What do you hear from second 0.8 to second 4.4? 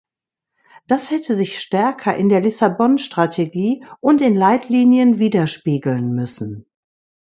Das hätte sich stärker in der Lissabon-Strategie und den